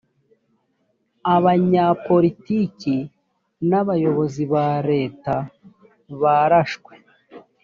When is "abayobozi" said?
3.81-4.43